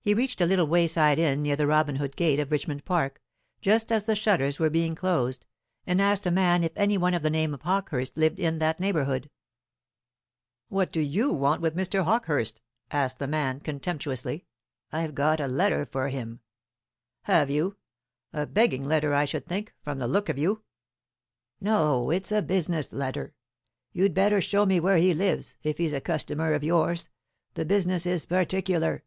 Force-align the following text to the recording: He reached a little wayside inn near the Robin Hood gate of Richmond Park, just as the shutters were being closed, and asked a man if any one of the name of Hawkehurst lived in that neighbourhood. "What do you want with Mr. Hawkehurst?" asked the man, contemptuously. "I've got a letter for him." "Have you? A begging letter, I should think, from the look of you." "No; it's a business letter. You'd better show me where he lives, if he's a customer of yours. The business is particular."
He 0.00 0.14
reached 0.14 0.40
a 0.40 0.46
little 0.46 0.68
wayside 0.68 1.18
inn 1.18 1.42
near 1.42 1.56
the 1.56 1.66
Robin 1.66 1.96
Hood 1.96 2.14
gate 2.14 2.38
of 2.38 2.52
Richmond 2.52 2.84
Park, 2.84 3.20
just 3.60 3.90
as 3.90 4.04
the 4.04 4.14
shutters 4.14 4.56
were 4.60 4.70
being 4.70 4.94
closed, 4.94 5.46
and 5.84 6.00
asked 6.00 6.26
a 6.26 6.30
man 6.30 6.62
if 6.62 6.70
any 6.76 6.96
one 6.96 7.12
of 7.12 7.22
the 7.22 7.28
name 7.30 7.52
of 7.52 7.62
Hawkehurst 7.62 8.16
lived 8.16 8.38
in 8.38 8.58
that 8.58 8.78
neighbourhood. 8.78 9.28
"What 10.68 10.92
do 10.92 11.00
you 11.00 11.32
want 11.32 11.60
with 11.60 11.74
Mr. 11.74 12.04
Hawkehurst?" 12.04 12.60
asked 12.92 13.18
the 13.18 13.26
man, 13.26 13.58
contemptuously. 13.58 14.46
"I've 14.92 15.16
got 15.16 15.40
a 15.40 15.48
letter 15.48 15.84
for 15.84 16.08
him." 16.08 16.38
"Have 17.22 17.50
you? 17.50 17.76
A 18.32 18.46
begging 18.46 18.84
letter, 18.84 19.12
I 19.12 19.24
should 19.24 19.44
think, 19.46 19.74
from 19.82 19.98
the 19.98 20.06
look 20.06 20.28
of 20.28 20.38
you." 20.38 20.62
"No; 21.60 22.10
it's 22.12 22.30
a 22.30 22.42
business 22.42 22.92
letter. 22.92 23.34
You'd 23.92 24.14
better 24.14 24.40
show 24.40 24.66
me 24.66 24.78
where 24.78 24.98
he 24.98 25.12
lives, 25.12 25.56
if 25.64 25.78
he's 25.78 25.92
a 25.92 26.00
customer 26.00 26.54
of 26.54 26.62
yours. 26.62 27.08
The 27.54 27.64
business 27.64 28.06
is 28.06 28.24
particular." 28.24 29.02